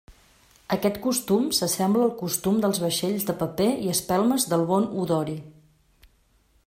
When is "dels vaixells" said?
2.63-3.29